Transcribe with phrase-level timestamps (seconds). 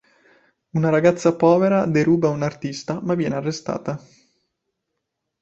[0.79, 4.01] Una ragazza povera deruba un artista ma viene arrestata.